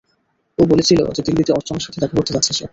ও 0.57 0.63
বলেছিল 0.65 0.99
যে 1.15 1.21
দিল্লীতে 1.23 1.51
অর্চনার 1.53 1.83
সাথে 1.83 1.99
দেখা 1.99 2.15
করতে 2.15 2.31
যাচ্ছে 2.33 2.53
সে। 2.53 2.65